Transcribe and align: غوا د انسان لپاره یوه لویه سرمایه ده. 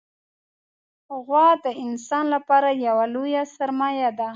غوا 1.23 1.47
د 1.65 1.67
انسان 1.83 2.25
لپاره 2.35 2.69
یوه 2.87 3.05
لویه 3.13 3.43
سرمایه 3.57 4.09
ده. 4.19 4.27